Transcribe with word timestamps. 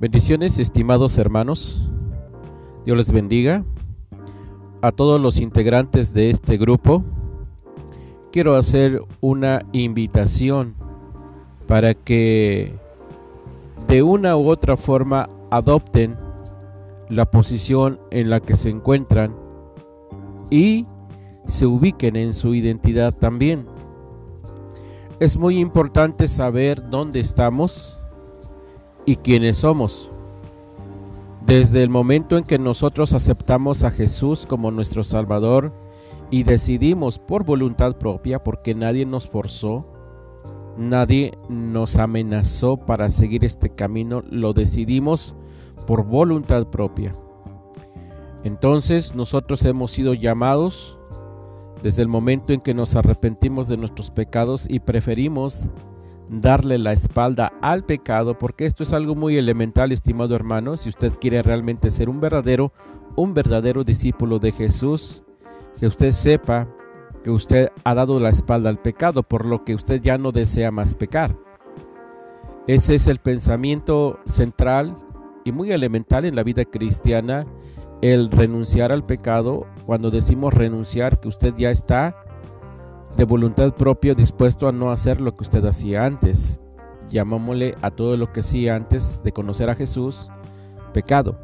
Bendiciones, 0.00 0.58
estimados 0.58 1.18
hermanos. 1.18 1.86
Dios 2.86 2.96
les 2.96 3.12
bendiga. 3.12 3.66
A 4.80 4.92
todos 4.92 5.20
los 5.20 5.38
integrantes 5.38 6.14
de 6.14 6.30
este 6.30 6.56
grupo, 6.56 7.04
quiero 8.32 8.54
hacer 8.54 9.02
una 9.20 9.60
invitación 9.72 10.74
para 11.68 11.92
que 11.92 12.78
de 13.88 14.02
una 14.02 14.38
u 14.38 14.48
otra 14.48 14.78
forma 14.78 15.28
adopten 15.50 16.16
la 17.10 17.30
posición 17.30 18.00
en 18.10 18.30
la 18.30 18.40
que 18.40 18.56
se 18.56 18.70
encuentran 18.70 19.36
y 20.48 20.86
se 21.46 21.66
ubiquen 21.66 22.16
en 22.16 22.32
su 22.32 22.54
identidad 22.54 23.12
también. 23.12 23.66
Es 25.18 25.36
muy 25.36 25.58
importante 25.58 26.26
saber 26.26 26.88
dónde 26.88 27.20
estamos 27.20 27.99
y 29.06 29.16
quiénes 29.16 29.58
somos. 29.58 30.10
Desde 31.44 31.82
el 31.82 31.88
momento 31.88 32.36
en 32.36 32.44
que 32.44 32.58
nosotros 32.58 33.12
aceptamos 33.12 33.84
a 33.84 33.90
Jesús 33.90 34.46
como 34.46 34.70
nuestro 34.70 35.02
Salvador 35.02 35.72
y 36.30 36.44
decidimos 36.44 37.18
por 37.18 37.44
voluntad 37.44 37.96
propia, 37.96 38.42
porque 38.44 38.74
nadie 38.74 39.06
nos 39.06 39.26
forzó, 39.26 39.86
nadie 40.76 41.32
nos 41.48 41.96
amenazó 41.96 42.76
para 42.76 43.08
seguir 43.08 43.44
este 43.44 43.70
camino, 43.70 44.22
lo 44.30 44.52
decidimos 44.52 45.34
por 45.86 46.04
voluntad 46.04 46.66
propia. 46.68 47.12
Entonces 48.44 49.14
nosotros 49.14 49.64
hemos 49.64 49.90
sido 49.90 50.14
llamados 50.14 50.98
desde 51.82 52.02
el 52.02 52.08
momento 52.08 52.52
en 52.52 52.60
que 52.60 52.74
nos 52.74 52.94
arrepentimos 52.94 53.68
de 53.68 53.76
nuestros 53.76 54.10
pecados 54.10 54.66
y 54.68 54.80
preferimos 54.80 55.66
darle 56.30 56.78
la 56.78 56.92
espalda 56.92 57.52
al 57.60 57.84
pecado, 57.84 58.38
porque 58.38 58.64
esto 58.64 58.82
es 58.82 58.92
algo 58.92 59.14
muy 59.14 59.36
elemental, 59.36 59.92
estimado 59.92 60.34
hermano, 60.34 60.76
si 60.76 60.88
usted 60.88 61.12
quiere 61.20 61.42
realmente 61.42 61.90
ser 61.90 62.08
un 62.08 62.20
verdadero, 62.20 62.72
un 63.16 63.34
verdadero 63.34 63.84
discípulo 63.84 64.38
de 64.38 64.52
Jesús, 64.52 65.24
que 65.78 65.86
usted 65.86 66.12
sepa 66.12 66.68
que 67.24 67.30
usted 67.30 67.70
ha 67.84 67.94
dado 67.94 68.20
la 68.20 68.30
espalda 68.30 68.70
al 68.70 68.78
pecado, 68.78 69.22
por 69.22 69.44
lo 69.44 69.64
que 69.64 69.74
usted 69.74 70.00
ya 70.00 70.18
no 70.18 70.32
desea 70.32 70.70
más 70.70 70.94
pecar. 70.94 71.36
Ese 72.66 72.94
es 72.94 73.06
el 73.08 73.18
pensamiento 73.18 74.20
central 74.24 74.96
y 75.44 75.52
muy 75.52 75.72
elemental 75.72 76.24
en 76.24 76.36
la 76.36 76.44
vida 76.44 76.64
cristiana, 76.64 77.46
el 78.00 78.30
renunciar 78.30 78.92
al 78.92 79.02
pecado. 79.02 79.66
Cuando 79.84 80.10
decimos 80.10 80.54
renunciar, 80.54 81.20
que 81.20 81.28
usted 81.28 81.54
ya 81.56 81.70
está 81.70 82.16
de 83.16 83.24
voluntad 83.24 83.74
propia 83.74 84.14
dispuesto 84.14 84.68
a 84.68 84.72
no 84.72 84.90
hacer 84.90 85.20
lo 85.20 85.36
que 85.36 85.42
usted 85.42 85.64
hacía 85.64 86.04
antes. 86.04 86.60
Llamámosle 87.10 87.76
a 87.82 87.90
todo 87.90 88.16
lo 88.16 88.32
que 88.32 88.40
hacía 88.40 88.76
antes 88.76 89.20
de 89.24 89.32
conocer 89.32 89.68
a 89.70 89.74
Jesús 89.74 90.30
pecado. 90.92 91.38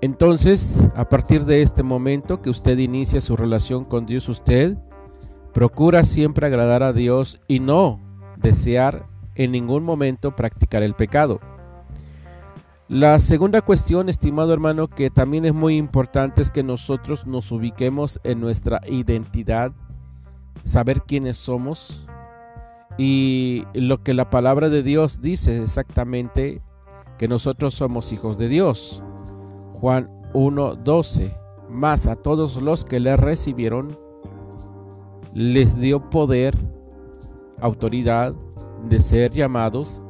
Entonces, 0.00 0.86
a 0.94 1.08
partir 1.08 1.44
de 1.44 1.62
este 1.62 1.82
momento 1.82 2.42
que 2.42 2.50
usted 2.50 2.78
inicia 2.78 3.20
su 3.20 3.36
relación 3.36 3.84
con 3.84 4.06
Dios, 4.06 4.28
usted 4.28 4.76
procura 5.52 6.04
siempre 6.04 6.46
agradar 6.46 6.82
a 6.82 6.92
Dios 6.92 7.40
y 7.48 7.60
no 7.60 8.00
desear 8.36 9.06
en 9.34 9.52
ningún 9.52 9.84
momento 9.84 10.36
practicar 10.36 10.82
el 10.82 10.94
pecado. 10.94 11.40
La 12.88 13.18
segunda 13.18 13.62
cuestión, 13.62 14.08
estimado 14.08 14.52
hermano, 14.52 14.88
que 14.88 15.10
también 15.10 15.44
es 15.44 15.54
muy 15.54 15.76
importante 15.76 16.40
es 16.40 16.50
que 16.50 16.62
nosotros 16.62 17.26
nos 17.26 17.50
ubiquemos 17.50 18.20
en 18.22 18.40
nuestra 18.40 18.80
identidad 18.86 19.72
saber 20.66 21.02
quiénes 21.02 21.36
somos 21.36 22.04
y 22.98 23.62
lo 23.72 24.02
que 24.02 24.14
la 24.14 24.30
palabra 24.30 24.68
de 24.68 24.82
Dios 24.82 25.22
dice 25.22 25.62
exactamente 25.62 26.60
que 27.18 27.28
nosotros 27.28 27.72
somos 27.74 28.12
hijos 28.12 28.36
de 28.36 28.48
Dios. 28.48 29.02
Juan 29.74 30.10
1:12. 30.34 31.34
Más 31.70 32.06
a 32.06 32.16
todos 32.16 32.60
los 32.62 32.84
que 32.84 33.00
le 33.00 33.16
recibieron 33.16 33.98
les 35.34 35.78
dio 35.78 36.10
poder, 36.10 36.56
autoridad 37.60 38.34
de 38.88 39.00
ser 39.00 39.32
llamados 39.32 40.02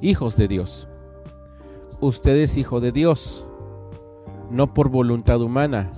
hijos 0.00 0.36
de 0.36 0.48
Dios. 0.48 0.88
Usted 2.00 2.36
es 2.36 2.56
hijo 2.56 2.80
de 2.80 2.90
Dios, 2.92 3.46
no 4.50 4.72
por 4.72 4.88
voluntad 4.88 5.40
humana, 5.40 5.92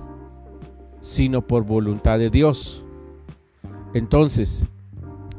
sino 1.01 1.45
por 1.45 1.63
voluntad 1.63 2.19
de 2.19 2.29
Dios. 2.29 2.84
Entonces, 3.95 4.65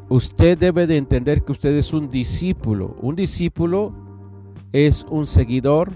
usted 0.09 0.57
debe 0.57 0.87
de 0.87 0.97
entender 0.97 1.45
que 1.45 1.53
usted 1.53 1.77
es 1.77 1.93
un 1.93 2.09
discípulo. 2.11 2.97
Un 3.03 3.15
discípulo 3.15 3.93
es 4.73 5.05
un 5.11 5.27
seguidor, 5.27 5.93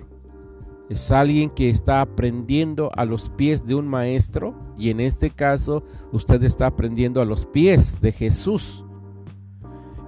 es 0.91 1.11
alguien 1.11 1.49
que 1.49 1.71
está 1.71 2.03
aprendiendo 2.03 2.91
a 2.95 3.07
los 3.07 3.31
pies 3.31 3.67
de 3.67 3.75
un 3.77 3.89
maestro 3.89 4.55
y 4.77 4.91
en 4.91 5.01
este 5.01 5.31
caso 5.31 5.85
usted 6.13 6.43
está 6.43 6.67
aprendiendo 6.67 7.23
a 7.23 7.25
los 7.25 7.47
pies 7.47 7.99
de 8.03 8.13
Jesús. 8.13 8.85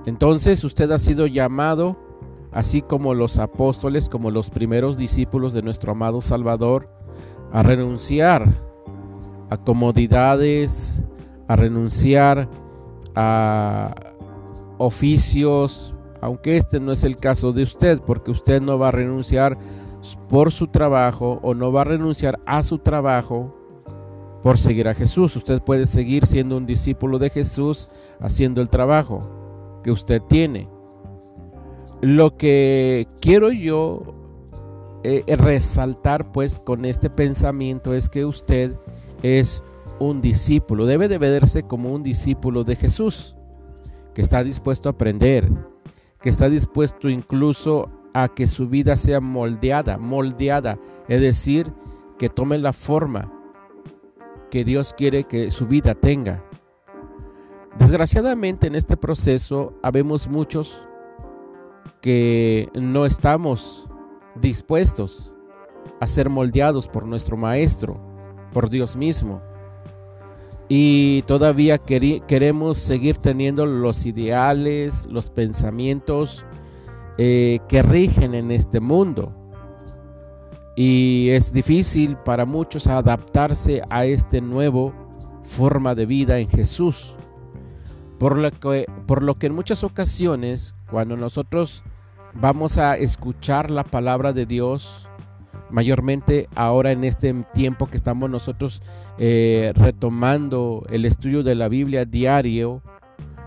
Entonces 0.05 0.63
usted 0.63 0.91
ha 0.91 0.99
sido 0.99 1.27
llamado, 1.27 1.97
así 2.53 2.83
como 2.83 3.15
los 3.15 3.39
apóstoles, 3.39 4.11
como 4.11 4.31
los 4.31 4.51
primeros 4.51 4.99
discípulos 4.99 5.55
de 5.55 5.63
nuestro 5.63 5.93
amado 5.93 6.21
Salvador, 6.21 6.91
a 7.51 7.63
renunciar 7.63 8.47
a 9.49 9.57
comodidades, 9.57 11.03
a 11.53 11.57
renunciar 11.57 12.49
a 13.15 13.95
oficios, 14.79 15.95
aunque 16.21 16.57
este 16.57 16.81
no 16.81 16.93
es 16.93 17.05
el 17.05 17.17
caso 17.17 17.53
de 17.53 17.63
usted, 17.63 18.01
porque 18.01 18.31
usted 18.31 18.63
no 18.63 18.79
va 18.79 18.89
a 18.89 18.93
renunciar 18.93 19.59
por 20.29 20.51
su 20.51 20.69
trabajo 20.69 21.39
o 21.43 21.55
no 21.55 21.71
va 21.71 21.83
a 21.83 21.85
renunciar 21.85 22.41
a 22.47 22.63
su 22.63 22.79
trabajo 22.79 23.55
por 24.43 24.59
seguir 24.59 24.89
a 24.89 24.95
Jesús. 24.95 25.37
Usted 25.37 25.63
puede 25.63 25.87
seguir 25.87 26.27
siendo 26.27 26.57
un 26.57 26.67
discípulo 26.67 27.19
de 27.19 27.31
Jesús 27.31 27.91
haciendo 28.21 28.61
el 28.61 28.69
trabajo 28.69 29.81
que 29.85 29.91
usted 29.91 30.23
tiene. 30.23 30.69
Lo 32.01 32.37
que 32.37 33.07
quiero 33.21 33.53
yo 33.53 34.15
eh, 35.05 35.23
resaltar 35.37 36.33
pues 36.33 36.59
con 36.59 36.85
este 36.85 37.11
pensamiento 37.11 37.95
es 37.95 38.09
que 38.09 38.25
usted 38.25 38.75
es 39.23 39.63
un 40.09 40.21
discípulo, 40.21 40.87
debe 40.87 41.09
de 41.09 41.19
verse 41.19 41.63
como 41.63 41.91
un 41.93 42.03
discípulo 42.03 42.65
de 42.65 42.77
Jesús, 42.77 43.37
que 44.15 44.23
está 44.23 44.43
dispuesto 44.43 44.89
a 44.89 44.93
aprender, 44.93 45.51
que 46.21 46.29
está 46.29 46.49
dispuesto 46.49 47.09
incluso 47.09 47.91
a 48.15 48.29
que 48.29 48.47
su 48.47 48.69
vida 48.69 48.97
sea 48.97 49.21
moldeada, 49.21 49.99
moldeada, 49.99 50.79
es 51.09 51.21
decir, 51.21 51.73
que 52.19 52.29
tome 52.29 52.59
la 52.59 52.73
forma 52.73 53.33
que 54.51 54.65
Dios 54.65 54.93
quiere 54.93 55.25
que 55.25 55.51
su 55.51 55.67
vida 55.67 55.95
tenga. 55.95 56.45
Desgraciadamente 57.79 58.67
en 58.67 58.75
este 58.75 58.97
proceso 58.97 59.75
habemos 59.83 60.29
muchos 60.29 60.87
que 62.03 62.69
no 62.75 63.07
estamos 63.07 63.89
dispuestos 64.35 65.33
a 66.01 66.07
ser 66.07 66.29
moldeados 66.29 66.87
por 66.87 67.07
nuestro 67.07 67.37
Maestro, 67.37 67.99
por 68.53 68.69
Dios 68.69 68.95
mismo 68.95 69.41
y 70.69 71.23
todavía 71.23 71.79
queremos 71.79 72.79
seguir 72.79 73.19
teniendo 73.19 73.67
los 73.67 74.07
ideales, 74.07 75.07
los 75.11 75.31
pensamientos 75.31 76.47
eh, 77.19 77.61
que 77.69 77.83
rigen 77.83 78.35
en 78.35 78.51
este 78.51 78.81
mundo. 78.81 79.35
Y 80.75 81.29
es 81.31 81.53
difícil 81.53 82.17
para 82.17 82.47
muchos 82.47 82.87
adaptarse 82.87 83.83
a 83.91 84.07
este 84.07 84.41
nuevo 84.41 84.95
forma 85.45 85.95
de 85.95 86.07
vida 86.07 86.39
en 86.39 86.49
Jesús. 86.49 87.15
Por 88.19 88.39
lo, 88.39 88.51
que, 88.51 88.87
por 89.07 89.23
lo 89.23 89.35
que 89.35 89.49
en 89.49 89.55
muchas 89.55 89.85
ocasiones, 89.85 90.75
cuando 90.91 91.17
nosotros 91.17 91.83
vamos 92.35 92.79
a 92.79 92.97
escuchar 92.97 93.71
la 93.71 93.85
palabra 93.85 94.33
de 94.33 94.47
Dios, 94.47 95.09
mayormente 95.71 96.49
ahora 96.55 96.93
en 96.93 97.05
este 97.05 97.33
tiempo 97.55 97.87
que 97.87 97.97
estamos 97.97 98.29
nosotros 98.29 98.83
eh, 99.19 99.73
retomando 99.75 100.85
el 100.91 101.05
estudio 101.05 101.43
de 101.43 101.55
la 101.55 101.69
Biblia 101.69 102.05
diario 102.05 102.83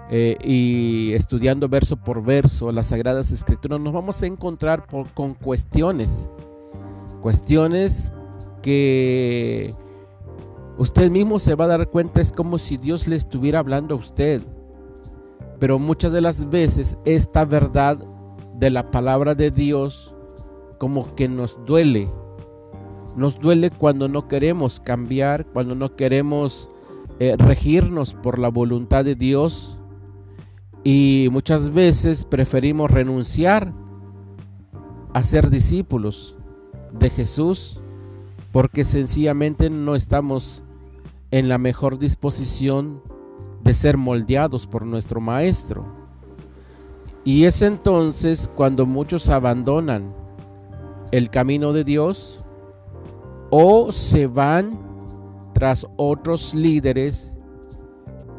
eh, 0.10 0.38
y 0.44 1.14
estudiando 1.14 1.70
verso 1.70 1.98
por 1.98 2.24
verso 2.24 2.72
las 2.72 2.88
Sagradas 2.88 3.32
Escrituras, 3.32 3.80
nos 3.80 3.94
vamos 3.94 4.22
a 4.22 4.28
encontrar 4.28 4.86
con 5.14 5.34
cuestiones, 5.36 6.30
cuestiones 7.22 8.12
que 8.62 9.76
usted 10.80 11.12
mismo 11.12 11.38
se 11.38 11.54
va 11.54 11.66
a 11.66 11.70
dar 11.70 11.90
cuenta, 11.90 12.22
es 12.22 12.32
como 12.32 12.58
si 12.58 12.78
Dios 12.78 13.08
le 13.08 13.16
estuviera 13.16 13.60
hablando 13.60 13.94
a 13.94 13.98
usted. 14.00 14.42
Pero 15.60 15.78
muchas 15.78 16.12
de 16.12 16.22
las 16.22 16.50
veces 16.50 16.98
esta 17.06 17.46
verdad 17.46 18.00
de 18.56 18.72
la 18.72 18.90
palabra 18.90 19.36
de 19.36 19.52
Dios 19.52 20.15
como 20.78 21.16
que 21.16 21.28
nos 21.28 21.64
duele. 21.66 22.10
Nos 23.16 23.40
duele 23.40 23.72
cuando 23.72 24.08
no 24.08 24.28
queremos 24.28 24.80
cambiar, 24.80 25.46
cuando 25.46 25.76
no 25.76 25.96
queremos 25.96 26.70
eh, 27.20 27.36
regirnos 27.38 28.14
por 28.14 28.40
la 28.40 28.50
voluntad 28.50 29.06
de 29.06 29.16
Dios 29.16 29.80
y 30.84 31.30
muchas 31.32 31.74
veces 31.74 32.26
preferimos 32.26 32.92
renunciar 32.92 33.74
a 35.14 35.24
ser 35.24 35.50
discípulos 35.50 36.36
de 36.92 37.10
Jesús 37.10 37.80
porque 38.52 38.84
sencillamente 38.84 39.70
no 39.70 39.96
estamos 39.96 40.64
en 41.32 41.50
la 41.50 41.58
mejor 41.58 41.98
disposición 41.98 43.02
de 43.64 43.74
ser 43.74 43.98
moldeados 43.98 44.68
por 44.68 44.86
nuestro 44.86 45.20
Maestro. 45.20 45.86
Y 47.24 47.46
es 47.46 47.62
entonces 47.62 48.50
cuando 48.56 48.86
muchos 48.86 49.30
abandonan 49.30 50.14
el 51.16 51.30
camino 51.30 51.72
de 51.72 51.86
Dios 51.86 52.44
o 53.50 53.94
se 53.94 54.28
van 54.28 54.78
tras 55.54 55.88
otros 55.96 56.54
líderes 56.54 57.34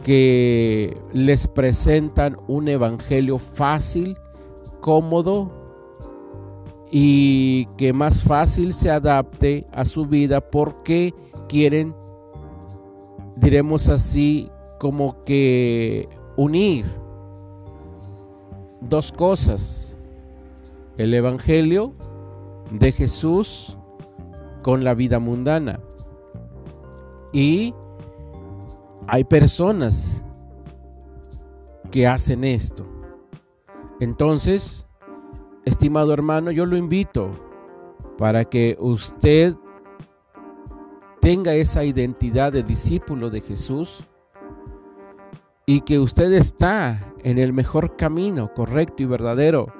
que 0.05 0.95
les 1.15 1.49
presentan 1.49 2.37
un 2.49 2.69
evangelio 2.69 3.39
fácil, 3.39 4.19
cómodo 4.83 5.51
y 6.91 7.65
que 7.79 7.95
más 7.95 8.23
fácil 8.23 8.75
se 8.75 8.91
adapte 8.91 9.67
a 9.73 9.87
su 9.87 10.05
vida 10.05 10.43
porque 10.43 11.15
quieren, 11.49 11.95
diremos 13.37 13.89
así, 13.89 14.51
como 14.79 15.23
que 15.23 16.11
unir 16.37 16.85
dos 18.83 19.13
cosas, 19.13 19.99
el 20.99 21.15
Evangelio 21.15 21.95
de 22.71 22.93
Jesús 22.93 23.77
con 24.63 24.85
la 24.85 24.95
vida 24.95 25.19
mundana. 25.19 25.81
Y 27.33 27.75
hay 29.07 29.25
personas 29.25 30.25
que 31.91 32.07
hacen 32.07 32.45
esto. 32.45 32.87
Entonces, 34.01 34.87
estimado 35.65 36.13
hermano, 36.13 36.51
yo 36.51 36.67
lo 36.67 36.77
invito 36.77 37.31
para 38.19 38.45
que 38.45 38.77
usted 38.81 39.55
tenga 41.21 41.55
esa 41.55 41.85
identidad 41.85 42.53
de 42.53 42.63
discípulo 42.63 43.31
de 43.31 43.41
Jesús 43.41 44.05
y 45.67 45.81
que 45.81 45.99
usted 45.99 46.33
está 46.33 47.13
en 47.25 47.39
el 47.39 47.53
mejor 47.53 47.97
camino, 47.97 48.53
correcto 48.55 49.03
y 49.03 49.07
verdadero, 49.07 49.73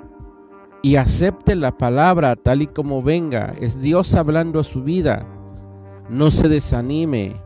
y 0.87 0.95
acepte 0.95 1.57
la 1.57 1.77
palabra 1.77 2.37
tal 2.37 2.63
y 2.63 2.69
como 2.69 3.03
venga, 3.03 3.57
es 3.61 3.81
Dios 3.81 4.15
hablando 4.15 4.61
a 4.61 4.65
su 4.65 4.85
vida. 4.85 5.27
No 6.09 6.31
se 6.31 6.49
desanime, 6.49 7.43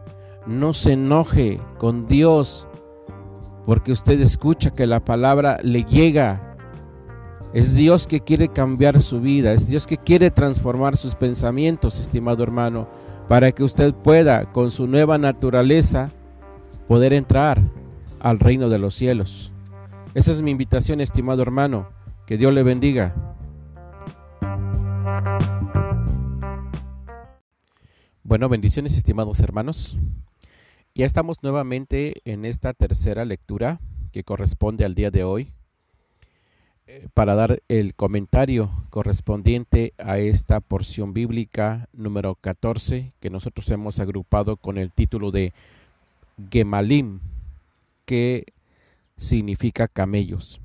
no 0.46 0.74
se 0.74 0.92
enoje 0.92 1.58
con 1.78 2.06
Dios, 2.06 2.66
porque 3.64 3.92
usted 3.92 4.20
escucha 4.20 4.74
que 4.74 4.86
la 4.86 5.02
palabra 5.02 5.58
le 5.62 5.84
llega. 5.84 6.54
Es 7.54 7.74
Dios 7.74 8.06
que 8.06 8.20
quiere 8.20 8.48
cambiar 8.48 9.00
su 9.00 9.22
vida, 9.22 9.54
es 9.54 9.66
Dios 9.66 9.86
que 9.86 9.96
quiere 9.96 10.30
transformar 10.30 10.98
sus 10.98 11.14
pensamientos, 11.14 11.98
estimado 11.98 12.42
hermano, 12.42 12.88
para 13.26 13.52
que 13.52 13.64
usted 13.64 13.94
pueda, 13.94 14.52
con 14.52 14.70
su 14.70 14.86
nueva 14.86 15.16
naturaleza, 15.16 16.10
poder 16.86 17.14
entrar 17.14 17.58
al 18.20 18.38
reino 18.38 18.68
de 18.68 18.78
los 18.78 18.94
cielos. 18.94 19.50
Esa 20.12 20.30
es 20.30 20.42
mi 20.42 20.50
invitación, 20.50 21.00
estimado 21.00 21.40
hermano. 21.40 21.88
Que 22.30 22.38
Dios 22.38 22.54
le 22.54 22.62
bendiga. 22.62 23.12
Bueno, 28.22 28.48
bendiciones, 28.48 28.96
estimados 28.96 29.40
hermanos. 29.40 29.96
Ya 30.94 31.06
estamos 31.06 31.42
nuevamente 31.42 32.22
en 32.24 32.44
esta 32.44 32.72
tercera 32.72 33.24
lectura 33.24 33.80
que 34.12 34.22
corresponde 34.22 34.84
al 34.84 34.94
día 34.94 35.10
de 35.10 35.24
hoy 35.24 35.50
eh, 36.86 37.08
para 37.14 37.34
dar 37.34 37.64
el 37.66 37.96
comentario 37.96 38.70
correspondiente 38.90 39.92
a 39.98 40.18
esta 40.18 40.60
porción 40.60 41.12
bíblica 41.12 41.88
número 41.92 42.36
14 42.36 43.12
que 43.18 43.30
nosotros 43.30 43.68
hemos 43.72 43.98
agrupado 43.98 44.56
con 44.56 44.78
el 44.78 44.92
título 44.92 45.32
de 45.32 45.52
Gemalim, 46.48 47.18
que 48.04 48.44
significa 49.16 49.88
camellos. 49.88 50.59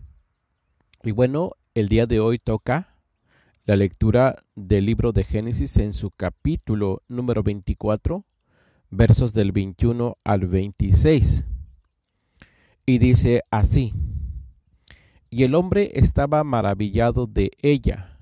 Y 1.05 1.11
bueno, 1.11 1.51
el 1.75 1.87
día 1.87 2.07
de 2.07 2.19
hoy 2.19 2.39
toca 2.39 2.95
la 3.65 3.75
lectura 3.75 4.43
del 4.55 4.87
libro 4.87 5.11
de 5.11 5.23
Génesis 5.23 5.77
en 5.77 5.93
su 5.93 6.09
capítulo 6.09 7.03
número 7.07 7.43
24, 7.43 8.25
versos 8.89 9.31
del 9.31 9.51
21 9.51 10.17
al 10.23 10.47
26. 10.47 11.45
Y 12.87 12.97
dice 12.97 13.43
así, 13.51 13.93
y 15.29 15.43
el 15.43 15.53
hombre 15.53 15.91
estaba 15.93 16.43
maravillado 16.43 17.27
de 17.27 17.51
ella, 17.61 18.17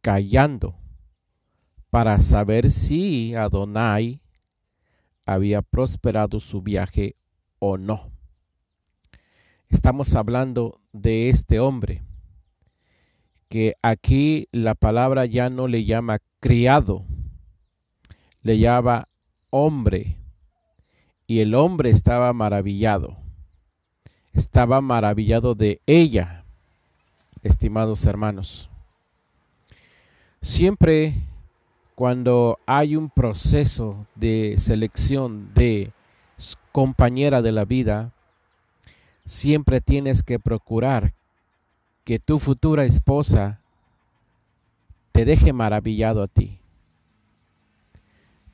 callando, 0.00 0.74
para 1.88 2.18
saber 2.18 2.68
si 2.68 3.36
Adonai 3.36 4.20
había 5.24 5.62
prosperado 5.62 6.40
su 6.40 6.62
viaje 6.62 7.14
o 7.60 7.78
no. 7.78 8.10
Estamos 9.70 10.16
hablando 10.16 10.80
de 10.92 11.30
este 11.30 11.60
hombre, 11.60 12.02
que 13.48 13.76
aquí 13.82 14.48
la 14.50 14.74
palabra 14.74 15.26
ya 15.26 15.48
no 15.48 15.68
le 15.68 15.84
llama 15.84 16.18
criado, 16.40 17.04
le 18.42 18.58
llama 18.58 19.08
hombre. 19.50 20.16
Y 21.28 21.38
el 21.40 21.54
hombre 21.54 21.90
estaba 21.90 22.32
maravillado. 22.32 23.16
Estaba 24.32 24.80
maravillado 24.80 25.54
de 25.54 25.80
ella, 25.86 26.44
estimados 27.44 28.04
hermanos. 28.06 28.68
Siempre 30.42 31.14
cuando 31.94 32.58
hay 32.66 32.96
un 32.96 33.08
proceso 33.08 34.06
de 34.16 34.56
selección 34.58 35.54
de 35.54 35.92
compañera 36.72 37.42
de 37.42 37.52
la 37.52 37.64
vida, 37.64 38.12
siempre 39.24 39.80
tienes 39.80 40.22
que 40.22 40.38
procurar 40.38 41.14
que 42.04 42.18
tu 42.18 42.38
futura 42.38 42.84
esposa 42.84 43.60
te 45.12 45.24
deje 45.24 45.52
maravillado 45.52 46.22
a 46.22 46.28
ti, 46.28 46.58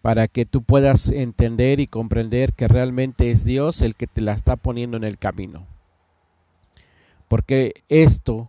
para 0.03 0.29
que 0.29 0.45
tú 0.45 0.63
puedas 0.63 1.11
entender 1.11 1.81
y 1.81 1.87
comprender 1.87 2.53
que 2.53 2.69
realmente 2.69 3.31
es 3.31 3.45
Dios 3.45 3.83
el 3.83 3.95
que 3.95 4.07
te 4.07 4.21
la 4.21 4.33
está 4.33 4.57
poniendo 4.57 4.97
en 4.97 5.05
el 5.05 5.19
camino. 5.19 5.67
Porque 7.29 7.83
esto 7.89 8.49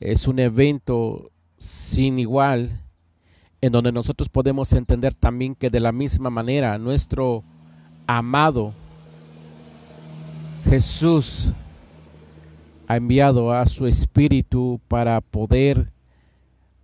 es 0.00 0.28
un 0.28 0.38
evento 0.38 1.30
sin 1.58 2.18
igual 2.18 2.80
en 3.60 3.72
donde 3.72 3.92
nosotros 3.92 4.28
podemos 4.28 4.72
entender 4.72 5.14
también 5.14 5.54
que 5.54 5.70
de 5.70 5.80
la 5.80 5.92
misma 5.92 6.28
manera 6.30 6.76
nuestro 6.78 7.44
amado 8.06 8.74
Jesús 10.64 11.52
ha 12.86 12.96
enviado 12.96 13.52
a 13.52 13.66
su 13.66 13.86
espíritu 13.86 14.80
para 14.88 15.20
poder 15.20 15.92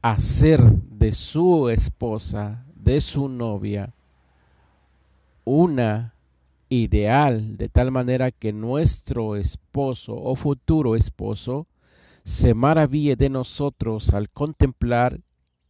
hacer 0.02 0.62
de 0.62 1.12
su 1.12 1.68
esposa, 1.68 2.64
de 2.74 3.00
su 3.00 3.28
novia, 3.28 3.94
una 5.44 6.14
ideal, 6.68 7.56
de 7.56 7.68
tal 7.68 7.90
manera 7.90 8.30
que 8.30 8.52
nuestro 8.52 9.36
esposo 9.36 10.14
o 10.16 10.34
futuro 10.34 10.96
esposo 10.96 11.66
se 12.24 12.54
maraville 12.54 13.16
de 13.16 13.30
nosotros 13.30 14.10
al 14.10 14.28
contemplar 14.28 15.20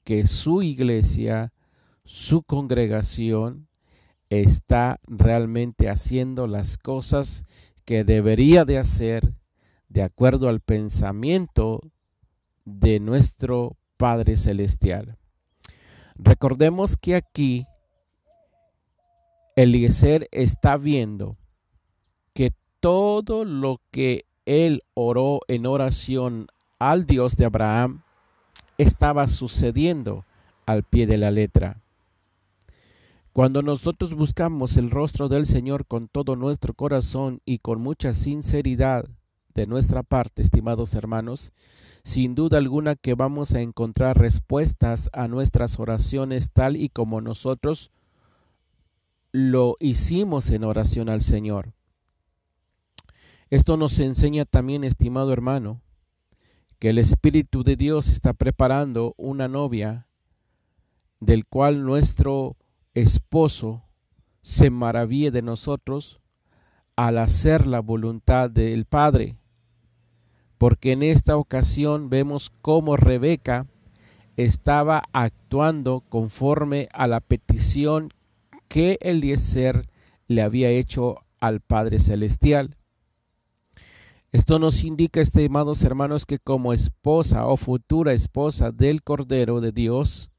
que 0.03 0.27
su 0.27 0.63
iglesia, 0.63 1.53
su 2.05 2.43
congregación, 2.43 3.69
está 4.31 4.99
realmente 5.07 5.89
haciendo 5.89 6.47
las 6.47 6.77
cosas 6.77 7.45
que 7.89 8.05
debería 8.05 8.67
de 8.67 8.77
hacer 8.77 9.33
de 9.89 10.03
acuerdo 10.03 10.51
al 10.51 10.61
pensamiento 10.61 11.81
de 12.67 13.01
nuestro 13.01 13.79
Padre 13.97 14.37
Celestial. 14.37 15.17
Recordemos 16.15 16.99
que 16.99 17.15
aquí 17.15 17.67
Eliezer 19.57 20.29
está 20.33 20.77
viendo 20.77 21.39
que 22.35 22.53
todo 22.79 23.47
lo 23.47 23.81
que 23.91 24.27
él 24.45 24.83
oró 24.93 25.41
en 25.49 25.65
oración 25.65 26.49
al 26.79 27.07
Dios 27.07 27.39
de 27.39 27.47
Abraham 27.47 28.03
estaba 28.77 29.27
sucediendo 29.29 30.27
al 30.67 30.83
pie 30.83 31.07
de 31.07 31.17
la 31.17 31.31
letra. 31.31 31.81
Cuando 33.33 33.63
nosotros 33.63 34.15
buscamos 34.15 34.77
el 34.77 34.91
rostro 34.91 35.29
del 35.29 35.47
Señor 35.47 35.87
con 35.87 36.09
todo 36.09 36.35
nuestro 36.35 36.75
corazón 36.75 37.41
y 37.45 37.59
con 37.59 37.81
mucha 37.81 38.13
sinceridad 38.13 39.09
de 39.55 39.67
nuestra 39.67 40.03
parte, 40.03 40.43
estimados 40.43 40.95
hermanos, 40.95 41.53
sin 42.05 42.35
duda 42.35 42.59
alguna 42.59 42.97
que 42.97 43.15
vamos 43.15 43.55
a 43.55 43.61
encontrar 43.61 44.19
respuestas 44.19 45.11
a 45.13 45.29
nuestras 45.29 45.79
oraciones 45.79 46.51
tal 46.53 46.77
y 46.77 46.89
como 46.89 47.21
nosotros 47.21 47.91
lo 49.31 49.77
hicimos 49.79 50.51
en 50.51 50.65
oración 50.65 51.09
al 51.09 51.21
Señor. 51.21 51.73
Esto 53.51 53.77
nos 53.77 53.99
enseña 54.01 54.45
también, 54.45 54.85
estimado 54.85 55.33
hermano, 55.33 55.81
que 56.79 56.91
el 56.91 56.99
Espíritu 56.99 57.65
de 57.65 57.77
Dios 57.77 58.09
está 58.09 58.33
preparando 58.33 59.15
una 59.17 59.49
novia 59.49 60.07
del 61.21 61.47
cual 61.47 61.85
nuestro 61.85 62.57
esposo 62.99 63.85
se 64.43 64.71
maraville 64.71 65.31
de 65.31 65.43
nosotros 65.43 66.21
al 66.97 67.19
hacer 67.19 67.67
la 67.67 67.81
voluntad 67.81 68.51
del 68.51 68.85
Padre. 68.85 69.37
Porque 70.59 70.93
en 70.93 71.03
esta 71.03 71.37
ocasión 71.37 72.11
vemos 72.11 72.51
cómo 72.63 72.97
Rebeca 72.97 73.67
estaba 74.37 75.05
actuando 75.13 76.01
conforme 76.09 76.89
a 76.93 77.07
la 77.07 77.21
petición 77.21 78.13
que 78.69 78.99
Eliezer 79.01 79.83
le 80.27 80.43
había 80.43 80.71
hecho 80.71 81.25
al 81.41 81.61
Padre 81.61 81.99
Celestial. 81.99 82.77
Esto 84.31 84.59
nos 84.59 84.85
indica, 84.85 85.21
estimados 85.21 85.83
hermanos, 85.85 86.27
que 86.27 86.39
como 86.39 86.73
esposa 86.73 87.47
o 87.47 87.57
futura 87.57 88.13
esposa 88.13 88.73
del 88.73 89.03
Cordero 89.03 89.61
de 89.61 89.73
Dios, 89.73 90.31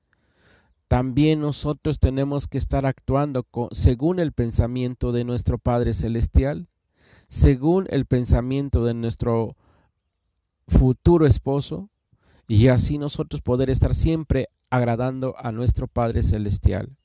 también 0.90 1.40
nosotros 1.40 2.00
tenemos 2.00 2.48
que 2.48 2.58
estar 2.58 2.88
actuando 2.88 3.46
según 3.72 4.20
el 4.20 4.32
pensamiento 4.32 5.12
de 5.12 5.24
nuestro 5.24 5.60
Padre 5.60 5.94
Celestial, 5.94 6.68
según 7.28 7.86
el 7.92 8.08
pensamiento 8.08 8.84
de 8.84 8.96
nuestro 8.96 9.56
futuro 10.68 11.28
esposo, 11.28 11.92
y 12.48 12.70
así 12.70 12.98
nosotros 12.98 13.42
poder 13.42 13.70
estar 13.70 13.94
siempre 13.94 14.50
agradando 14.72 15.36
a 15.38 15.52
nuestro 15.52 15.88
Padre 15.88 16.24
Celestial. 16.24 16.98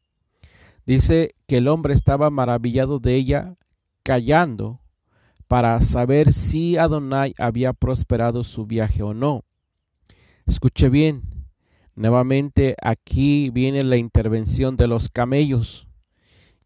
Dice 0.86 1.34
que 1.46 1.58
el 1.58 1.68
hombre 1.68 1.92
estaba 1.92 2.30
maravillado 2.30 3.00
de 3.00 3.16
ella, 3.16 3.56
callando, 4.02 4.80
para 5.46 5.78
saber 5.82 6.32
si 6.32 6.78
Adonai 6.78 7.34
había 7.36 7.74
prosperado 7.74 8.44
su 8.44 8.64
viaje 8.64 9.02
o 9.02 9.12
no. 9.12 9.44
Escuche 10.46 10.88
bien, 10.88 11.33
nuevamente 11.96 12.76
aquí 12.82 13.50
viene 13.50 13.82
la 13.82 13.96
intervención 13.96 14.76
de 14.76 14.86
los 14.86 15.08
camellos 15.08 15.86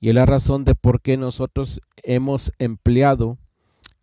y 0.00 0.08
es 0.08 0.14
la 0.14 0.26
razón 0.26 0.64
de 0.64 0.74
por 0.74 1.00
qué 1.00 1.16
nosotros 1.16 1.80
hemos 2.02 2.52
empleado 2.58 3.38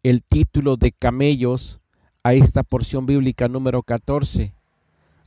el 0.03 0.23
título 0.23 0.77
de 0.77 0.91
camellos 0.91 1.79
a 2.23 2.33
esta 2.33 2.63
porción 2.63 3.05
bíblica 3.05 3.47
número 3.47 3.81
14. 3.83 4.53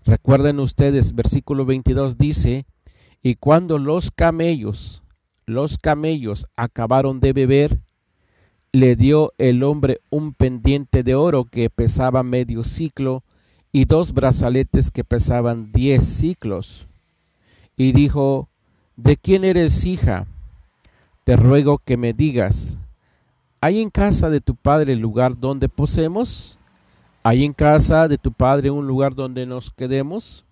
Recuerden 0.04 0.60
ustedes, 0.60 1.14
versículo 1.14 1.64
22 1.64 2.18
dice, 2.18 2.66
y 3.22 3.36
cuando 3.36 3.78
los 3.78 4.10
camellos, 4.10 5.02
los 5.46 5.78
camellos 5.78 6.46
acabaron 6.56 7.20
de 7.20 7.32
beber, 7.32 7.80
le 8.72 8.96
dio 8.96 9.32
el 9.38 9.62
hombre 9.62 10.00
un 10.10 10.34
pendiente 10.34 11.02
de 11.02 11.14
oro 11.14 11.44
que 11.44 11.70
pesaba 11.70 12.22
medio 12.22 12.62
ciclo 12.62 13.24
y 13.72 13.84
dos 13.84 14.12
brazaletes 14.12 14.90
que 14.90 15.04
pesaban 15.04 15.72
diez 15.72 16.04
ciclos. 16.04 16.86
Y 17.76 17.92
dijo, 17.92 18.48
¿de 18.96 19.16
quién 19.16 19.44
eres 19.44 19.84
hija? 19.84 20.26
Te 21.24 21.36
ruego 21.36 21.78
que 21.78 21.96
me 21.96 22.12
digas, 22.12 22.78
¿hay 23.60 23.80
en 23.80 23.90
casa 23.90 24.30
de 24.30 24.40
tu 24.40 24.54
padre 24.54 24.94
lugar 24.94 25.38
donde 25.38 25.68
posemos? 25.68 26.58
¿Hay 27.22 27.44
en 27.44 27.52
casa 27.52 28.08
de 28.08 28.18
tu 28.18 28.32
padre 28.32 28.70
un 28.70 28.86
lugar 28.86 29.14
donde 29.14 29.44
nos 29.44 29.70
quedemos? 29.70 30.44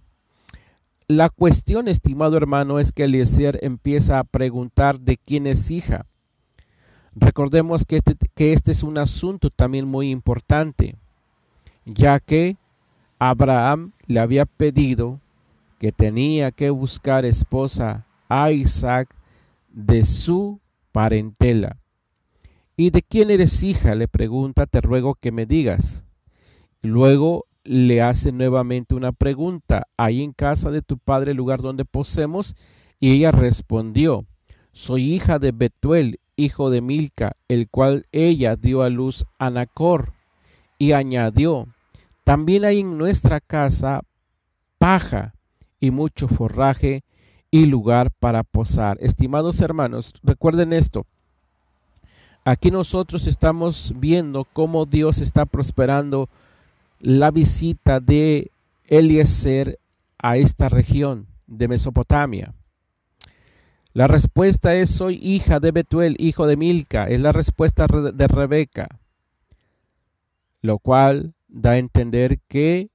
La 1.09 1.31
cuestión, 1.31 1.89
estimado 1.89 2.37
hermano, 2.37 2.81
es 2.81 2.93
que 2.93 3.05
Eliezer 3.05 3.61
empieza 3.63 4.19
a 4.19 4.25
preguntar 4.25 5.01
de 5.01 5.17
quién 5.17 5.47
es 5.47 5.71
hija. 5.71 6.05
Recordemos 7.15 7.87
que 7.87 7.97
este, 7.97 8.17
que 8.35 8.53
este 8.53 8.73
es 8.73 8.83
un 8.83 8.99
asunto 8.99 9.49
también 9.49 9.87
muy 9.87 10.11
importante, 10.11 10.97
ya 11.87 12.21
que 12.21 12.57
Abraham 13.19 13.93
le 14.07 14.21
había 14.21 14.47
pedido 14.47 15.21
que 15.79 15.93
tenía 15.93 16.51
que 16.51 16.71
buscar 16.71 17.25
esposa 17.25 18.07
a 18.29 18.51
Isaac 18.51 19.15
de 19.73 20.05
su 20.05 20.61
parentela. 20.93 21.77
¿Y 22.77 22.91
de 22.91 23.03
quién 23.03 23.31
eres 23.31 23.63
hija? 23.63 23.95
le 23.95 24.09
pregunta, 24.09 24.67
te 24.67 24.81
ruego 24.81 25.15
que 25.15 25.33
me 25.33 25.47
digas. 25.47 26.05
Luego 26.83 27.47
le 27.65 28.03
hace 28.03 28.33
nuevamente 28.33 28.95
una 28.95 29.13
pregunta, 29.13 29.87
¿hay 29.97 30.23
en 30.23 30.33
casa 30.33 30.71
de 30.71 30.83
tu 30.83 30.99
padre 30.99 31.35
lugar 31.35 31.63
donde 31.63 31.85
posemos? 31.85 32.55
Y 33.01 33.13
ella 33.13 33.31
respondió, 33.31 34.25
soy 34.73 35.15
hija 35.15 35.39
de 35.39 35.53
Betuel, 35.53 36.21
hijo 36.37 36.71
de 36.71 36.81
Milca, 36.81 37.37
el 37.49 37.69
cual 37.69 38.05
ella 38.13 38.57
dio 38.57 38.83
a 38.83 38.91
luz 38.91 39.25
a 39.39 39.51
Nacor. 39.51 40.13
Y 40.79 40.93
añadió, 40.93 41.69
también 42.27 42.65
hay 42.65 42.81
en 42.81 42.99
nuestra 42.99 43.39
casa 43.39 44.03
paja 44.79 45.37
y 45.79 45.93
mucho 45.93 46.27
forraje 46.27 47.05
y 47.53 47.67
lugar 47.67 48.11
para 48.11 48.43
posar. 48.43 48.99
Estimados 49.01 49.61
hermanos, 49.61 50.13
recuerden 50.25 50.73
esto. 50.73 51.07
Aquí 52.45 52.73
nosotros 52.73 53.29
estamos 53.29 53.95
viendo 53.95 54.45
cómo 54.45 54.87
Dios 54.87 55.21
está 55.21 55.47
prosperando 55.47 56.29
la 56.99 57.31
visita 57.31 58.01
de 58.01 58.51
Eliezer 58.87 59.79
a 60.19 60.37
esta 60.37 60.69
región 60.69 61.29
de 61.47 61.69
Mesopotamia? 61.69 62.55
La 63.93 64.09
respuesta 64.09 64.75
es 64.75 64.91
soy 64.91 65.21
hija 65.23 65.61
de 65.61 65.71
Betuel, 65.71 66.17
hijo 66.19 66.49
de 66.49 66.57
Milca. 66.57 67.07
Es 67.09 67.21
la 67.21 67.31
respuesta 67.31 67.87
de 67.87 68.27
Rebeca, 68.27 68.99
lo 70.61 70.81
cual 70.81 71.36
da 71.57 71.73
a 71.73 71.79
entender 71.79 72.39
que 72.49 72.91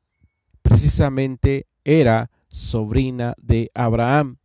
precisamente 0.61 1.65
era 1.83 2.29
sobrina 2.47 3.33
de 3.41 3.71
Abraham. 3.73 4.37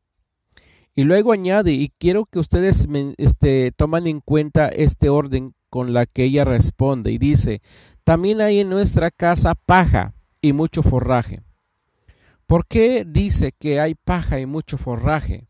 Y 0.94 1.04
luego 1.04 1.32
añade, 1.32 1.72
y 1.72 1.92
quiero 1.98 2.24
que 2.24 2.38
ustedes 2.38 2.88
este, 3.18 3.72
toman 3.72 4.06
en 4.06 4.20
cuenta 4.20 4.68
este 4.68 5.10
orden 5.10 5.54
con 5.68 5.92
la 5.92 6.06
que 6.06 6.24
ella 6.24 6.44
responde, 6.44 7.12
y 7.12 7.18
dice, 7.18 7.60
también 8.04 8.40
hay 8.40 8.60
en 8.60 8.70
nuestra 8.70 9.10
casa 9.10 9.54
paja 9.54 10.14
y 10.40 10.54
mucho 10.54 10.82
forraje. 10.82 11.42
¿Por 12.46 12.66
qué 12.66 13.04
dice 13.06 13.52
que 13.52 13.80
hay 13.80 13.94
paja 13.94 14.40
y 14.40 14.46
mucho 14.46 14.78
forraje? 14.78 15.48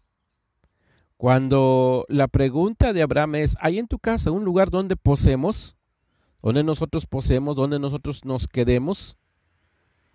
Cuando 1.16 2.04
la 2.08 2.26
pregunta 2.26 2.92
de 2.92 3.02
Abraham 3.02 3.36
es, 3.36 3.56
¿hay 3.60 3.78
en 3.78 3.86
tu 3.86 3.98
casa 4.00 4.32
un 4.32 4.44
lugar 4.44 4.70
donde 4.70 4.96
posemos? 4.96 5.76
¿Donde 6.46 6.62
nosotros 6.62 7.06
posemos? 7.06 7.56
¿Donde 7.56 7.80
nosotros 7.80 8.24
nos 8.24 8.46
quedemos? 8.46 9.16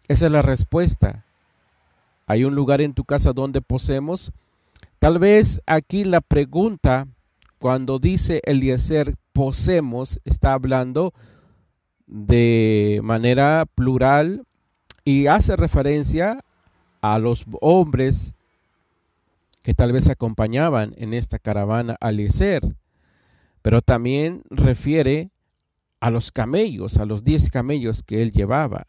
Esa 0.07 0.27
es 0.27 0.31
la 0.31 0.41
respuesta. 0.41 1.25
¿Hay 2.25 2.45
un 2.45 2.55
lugar 2.55 2.79
en 2.79 2.93
tu 2.93 3.03
casa 3.03 3.33
donde 3.33 3.59
posemos? 3.59 4.31
Tal 4.99 5.19
vez 5.19 5.61
aquí 5.65 6.05
la 6.05 6.21
pregunta, 6.21 7.05
cuando 7.59 7.99
dice 7.99 8.39
Eliezer, 8.45 9.17
posemos, 9.33 10.21
está 10.23 10.53
hablando 10.53 11.13
de 12.07 13.01
manera 13.03 13.65
plural 13.75 14.45
y 15.03 15.27
hace 15.27 15.57
referencia 15.57 16.39
a 17.01 17.19
los 17.19 17.43
hombres 17.59 18.35
que 19.63 19.73
tal 19.73 19.91
vez 19.91 20.07
acompañaban 20.07 20.93
en 20.95 21.13
esta 21.13 21.39
caravana 21.39 21.97
al 21.99 22.21
Eliezer, 22.21 22.73
pero 23.61 23.81
también 23.81 24.43
refiere 24.49 25.29
a 26.01 26.11
los 26.11 26.33
camellos, 26.33 26.97
a 26.97 27.05
los 27.05 27.23
diez 27.23 27.49
camellos 27.49 28.03
que 28.03 28.21
él 28.21 28.33
llevaba. 28.33 28.85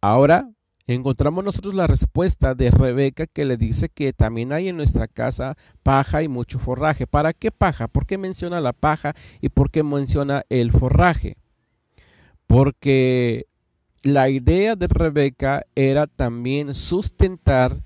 Ahora 0.00 0.48
encontramos 0.86 1.42
nosotros 1.42 1.74
la 1.74 1.88
respuesta 1.88 2.54
de 2.54 2.70
Rebeca 2.70 3.26
que 3.26 3.44
le 3.44 3.56
dice 3.56 3.88
que 3.88 4.12
también 4.12 4.52
hay 4.52 4.68
en 4.68 4.76
nuestra 4.76 5.08
casa 5.08 5.56
paja 5.82 6.22
y 6.22 6.28
mucho 6.28 6.60
forraje. 6.60 7.08
¿Para 7.08 7.32
qué 7.32 7.50
paja? 7.50 7.88
¿Por 7.88 8.06
qué 8.06 8.16
menciona 8.18 8.60
la 8.60 8.72
paja 8.72 9.14
y 9.40 9.48
por 9.48 9.72
qué 9.72 9.82
menciona 9.82 10.44
el 10.48 10.70
forraje? 10.70 11.38
porque 12.52 13.46
la 14.02 14.28
idea 14.28 14.76
de 14.76 14.86
Rebeca 14.86 15.64
era 15.74 16.06
también 16.06 16.74
sustentar 16.74 17.82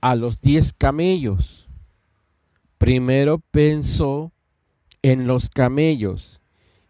a 0.00 0.14
los 0.14 0.40
diez 0.40 0.72
camellos. 0.72 1.68
Primero 2.78 3.40
pensó 3.50 4.30
en 5.02 5.26
los 5.26 5.50
camellos 5.50 6.40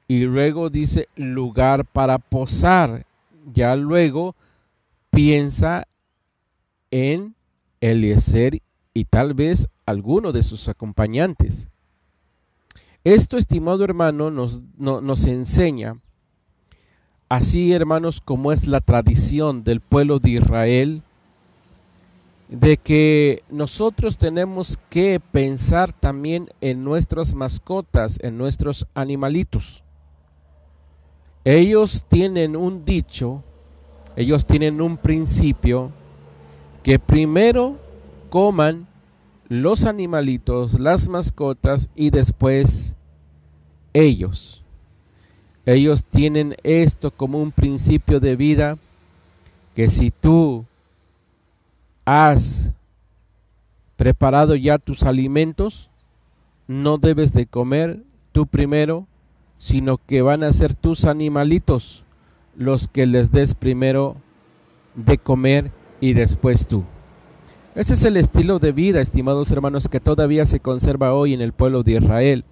y 0.08 0.20
luego 0.20 0.70
dice 0.70 1.08
lugar 1.14 1.84
para 1.84 2.18
posar. 2.18 3.06
Ya 3.52 3.76
luego 3.76 4.34
piensa 5.10 5.86
en 6.90 7.34
Eliezer 7.80 8.60
y 8.92 9.04
tal 9.04 9.34
vez 9.34 9.68
alguno 9.86 10.32
de 10.32 10.42
sus 10.42 10.68
acompañantes. 10.68 11.68
Esto, 13.04 13.36
estimado 13.36 13.84
hermano, 13.84 14.30
nos, 14.30 14.60
nos 14.76 15.24
enseña 15.24 15.98
Así, 17.28 17.74
hermanos, 17.74 18.22
como 18.22 18.52
es 18.52 18.66
la 18.66 18.80
tradición 18.80 19.62
del 19.62 19.80
pueblo 19.80 20.18
de 20.18 20.30
Israel, 20.30 21.02
de 22.48 22.78
que 22.78 23.42
nosotros 23.50 24.16
tenemos 24.16 24.78
que 24.88 25.20
pensar 25.20 25.92
también 25.92 26.48
en 26.62 26.84
nuestras 26.84 27.34
mascotas, 27.34 28.18
en 28.22 28.38
nuestros 28.38 28.86
animalitos. 28.94 29.82
Ellos 31.50 32.04
tienen 32.08 32.56
un 32.56 32.84
dicho 32.84 33.42
ellos 34.18 34.44
tienen 34.44 34.80
un 34.80 34.96
principio 34.96 35.92
que 36.82 36.98
primero 36.98 37.78
coman 38.30 38.88
los 39.48 39.84
animalitos, 39.84 40.80
las 40.80 41.08
mascotas 41.08 41.88
y 41.94 42.10
después 42.10 42.96
ellos. 43.92 44.64
Ellos 45.66 46.02
tienen 46.02 46.56
esto 46.64 47.12
como 47.12 47.40
un 47.40 47.52
principio 47.52 48.18
de 48.18 48.34
vida 48.34 48.76
que 49.76 49.86
si 49.86 50.10
tú 50.10 50.64
has 52.04 52.72
preparado 53.96 54.56
ya 54.56 54.78
tus 54.78 55.04
alimentos, 55.04 55.90
no 56.66 56.98
debes 56.98 57.32
de 57.32 57.46
comer 57.46 58.00
tú 58.32 58.46
primero, 58.48 59.06
sino 59.58 59.98
que 59.98 60.22
van 60.22 60.44
a 60.44 60.52
ser 60.52 60.74
tus 60.74 61.04
animalitos 61.04 62.04
los 62.56 62.88
que 62.88 63.06
les 63.06 63.30
des 63.30 63.54
primero 63.54 64.16
de 64.94 65.18
comer 65.18 65.70
y 66.00 66.12
después 66.12 66.66
tú. 66.66 66.84
Este 67.74 67.94
es 67.94 68.04
el 68.04 68.16
estilo 68.16 68.58
de 68.58 68.72
vida, 68.72 69.00
estimados 69.00 69.52
hermanos, 69.52 69.88
que 69.88 70.00
todavía 70.00 70.44
se 70.44 70.58
conserva 70.58 71.14
hoy 71.14 71.34
en 71.34 71.40
el 71.40 71.52
pueblo 71.52 71.84
de 71.84 71.92
Israel, 71.92 72.44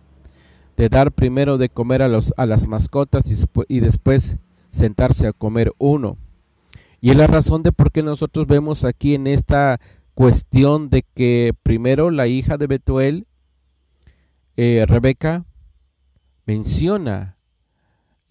de 0.76 0.88
dar 0.88 1.10
primero 1.10 1.58
de 1.58 1.68
comer 1.68 2.02
a, 2.02 2.08
los, 2.08 2.32
a 2.36 2.46
las 2.46 2.68
mascotas 2.68 3.24
y, 3.68 3.80
después 3.80 4.38
sentarse 4.70 5.26
a 5.26 5.32
comer 5.32 5.72
uno. 5.78 6.16
Y 7.00 7.10
es 7.10 7.16
la 7.16 7.26
razón 7.26 7.64
de 7.64 7.72
por 7.72 7.90
qué 7.90 8.04
nosotros 8.04 8.46
vemos 8.46 8.84
aquí 8.84 9.14
en 9.14 9.26
esta 9.26 9.80
cuestión 10.14 10.90
de 10.90 11.02
que 11.02 11.52
primero 11.62 12.10
la 12.12 12.28
hija 12.28 12.56
de 12.56 12.68
Betuel, 12.68 13.26
eh, 14.56 14.84
Rebeca, 14.86 15.44
menciona 16.46 17.36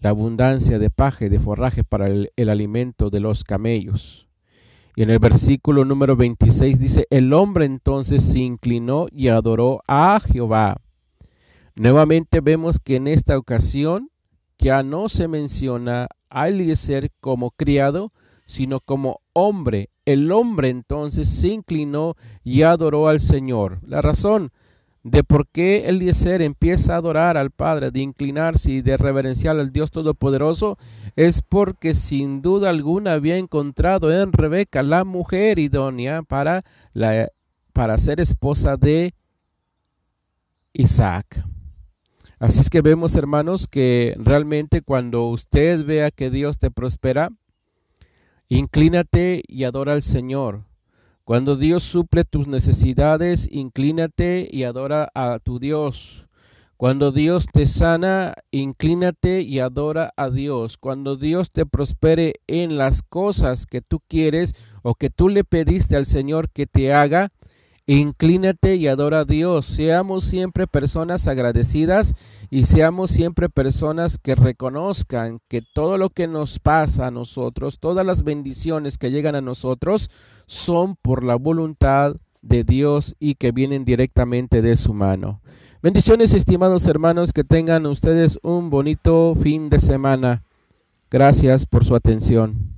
la 0.00 0.10
abundancia 0.10 0.78
de 0.78 0.90
paje, 0.90 1.28
de 1.30 1.38
forraje 1.38 1.84
para 1.84 2.08
el, 2.08 2.32
el 2.36 2.48
alimento 2.48 3.10
de 3.10 3.20
los 3.20 3.44
camellos. 3.44 4.26
Y 4.96 5.02
en 5.02 5.10
el 5.10 5.18
versículo 5.18 5.84
número 5.84 6.16
26 6.16 6.78
dice, 6.78 7.06
el 7.10 7.32
hombre 7.32 7.66
entonces 7.66 8.24
se 8.24 8.40
inclinó 8.40 9.06
y 9.12 9.28
adoró 9.28 9.82
a 9.86 10.18
Jehová. 10.20 10.80
Nuevamente 11.74 12.40
vemos 12.40 12.80
que 12.80 12.96
en 12.96 13.06
esta 13.06 13.36
ocasión 13.36 14.10
ya 14.58 14.82
no 14.82 15.10
se 15.10 15.28
menciona 15.28 16.08
a 16.30 16.48
Eliezer 16.48 17.12
como 17.20 17.50
criado, 17.50 18.12
sino 18.46 18.80
como 18.80 19.20
hombre. 19.34 19.90
El 20.06 20.32
hombre 20.32 20.68
entonces 20.68 21.28
se 21.28 21.48
inclinó 21.48 22.16
y 22.44 22.62
adoró 22.62 23.08
al 23.08 23.20
Señor. 23.20 23.80
La 23.86 24.00
razón 24.00 24.52
de 25.06 25.22
por 25.22 25.46
qué 25.46 25.84
Eliezer 25.86 26.42
empieza 26.42 26.94
a 26.94 26.96
adorar 26.96 27.36
al 27.36 27.52
Padre, 27.52 27.92
de 27.92 28.00
inclinarse 28.00 28.72
y 28.72 28.82
de 28.82 28.96
reverenciar 28.96 29.56
al 29.56 29.70
Dios 29.72 29.92
Todopoderoso, 29.92 30.78
es 31.14 31.42
porque 31.42 31.94
sin 31.94 32.42
duda 32.42 32.70
alguna 32.70 33.12
había 33.12 33.36
encontrado 33.36 34.12
en 34.12 34.32
Rebeca 34.32 34.82
la 34.82 35.04
mujer 35.04 35.60
idónea 35.60 36.22
para, 36.22 36.64
la, 36.92 37.30
para 37.72 37.98
ser 37.98 38.18
esposa 38.18 38.76
de 38.76 39.14
Isaac. 40.72 41.40
Así 42.40 42.60
es 42.60 42.68
que 42.68 42.82
vemos, 42.82 43.14
hermanos, 43.14 43.68
que 43.68 44.16
realmente 44.18 44.82
cuando 44.82 45.28
usted 45.28 45.84
vea 45.84 46.10
que 46.10 46.30
Dios 46.30 46.58
te 46.58 46.72
prospera, 46.72 47.30
inclínate 48.48 49.44
y 49.46 49.62
adora 49.62 49.92
al 49.92 50.02
Señor 50.02 50.64
cuando 51.26 51.56
Dios 51.56 51.82
suple 51.82 52.22
tus 52.22 52.46
necesidades, 52.46 53.48
inclínate 53.50 54.48
y 54.48 54.62
adora 54.62 55.10
a 55.12 55.40
tu 55.40 55.58
Dios. 55.58 56.28
Cuando 56.76 57.10
Dios 57.10 57.46
te 57.52 57.66
sana, 57.66 58.34
inclínate 58.52 59.40
y 59.40 59.58
adora 59.58 60.12
a 60.16 60.30
Dios. 60.30 60.76
Cuando 60.76 61.16
Dios 61.16 61.50
te 61.50 61.66
prospere 61.66 62.34
en 62.46 62.78
las 62.78 63.02
cosas 63.02 63.66
que 63.66 63.82
tú 63.82 63.98
quieres 64.06 64.54
o 64.82 64.94
que 64.94 65.10
tú 65.10 65.28
le 65.28 65.42
pediste 65.42 65.96
al 65.96 66.06
Señor 66.06 66.48
que 66.48 66.68
te 66.68 66.94
haga, 66.94 67.32
Inclínate 67.88 68.74
y 68.74 68.88
adora 68.88 69.20
a 69.20 69.24
Dios. 69.24 69.64
Seamos 69.64 70.24
siempre 70.24 70.66
personas 70.66 71.28
agradecidas 71.28 72.14
y 72.50 72.64
seamos 72.64 73.12
siempre 73.12 73.48
personas 73.48 74.18
que 74.18 74.34
reconozcan 74.34 75.38
que 75.46 75.62
todo 75.62 75.96
lo 75.96 76.10
que 76.10 76.26
nos 76.26 76.58
pasa 76.58 77.06
a 77.06 77.10
nosotros, 77.12 77.78
todas 77.78 78.04
las 78.04 78.24
bendiciones 78.24 78.98
que 78.98 79.12
llegan 79.12 79.36
a 79.36 79.40
nosotros, 79.40 80.10
son 80.46 80.96
por 80.96 81.22
la 81.22 81.36
voluntad 81.36 82.16
de 82.42 82.64
Dios 82.64 83.14
y 83.20 83.36
que 83.36 83.52
vienen 83.52 83.84
directamente 83.84 84.62
de 84.62 84.74
su 84.74 84.92
mano. 84.92 85.40
Bendiciones, 85.80 86.34
estimados 86.34 86.88
hermanos, 86.88 87.32
que 87.32 87.44
tengan 87.44 87.86
ustedes 87.86 88.38
un 88.42 88.68
bonito 88.68 89.36
fin 89.40 89.68
de 89.68 89.78
semana. 89.78 90.42
Gracias 91.08 91.66
por 91.66 91.84
su 91.84 91.94
atención. 91.94 92.75